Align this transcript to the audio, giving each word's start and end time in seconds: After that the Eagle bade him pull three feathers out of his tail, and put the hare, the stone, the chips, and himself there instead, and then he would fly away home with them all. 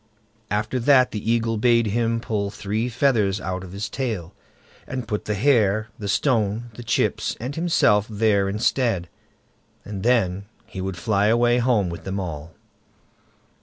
After 0.49 0.79
that 0.79 1.11
the 1.11 1.31
Eagle 1.31 1.57
bade 1.57 1.85
him 1.85 2.19
pull 2.19 2.49
three 2.49 2.89
feathers 2.89 3.39
out 3.39 3.63
of 3.63 3.71
his 3.71 3.87
tail, 3.87 4.33
and 4.87 5.07
put 5.07 5.25
the 5.25 5.35
hare, 5.35 5.89
the 5.99 6.07
stone, 6.07 6.71
the 6.73 6.81
chips, 6.81 7.37
and 7.39 7.53
himself 7.55 8.07
there 8.09 8.49
instead, 8.49 9.09
and 9.85 10.01
then 10.01 10.45
he 10.65 10.81
would 10.81 10.97
fly 10.97 11.27
away 11.27 11.59
home 11.59 11.87
with 11.89 12.03
them 12.03 12.19
all. 12.19 12.51